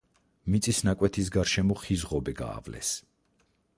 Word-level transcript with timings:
მიწის 0.53 0.79
ნაკვეთის 0.87 1.29
გარშემო 1.35 1.77
ხის 1.83 2.07
ღობე 2.13 2.35
გაავლეს. 2.41 2.95